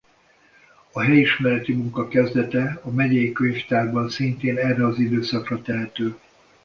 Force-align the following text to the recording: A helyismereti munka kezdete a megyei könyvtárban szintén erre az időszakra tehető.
A 0.91 1.01
helyismereti 1.01 1.73
munka 1.73 2.07
kezdete 2.07 2.79
a 2.83 2.89
megyei 2.89 3.31
könyvtárban 3.31 4.09
szintén 4.09 4.57
erre 4.57 4.85
az 4.85 4.99
időszakra 4.99 5.61
tehető. 5.61 6.17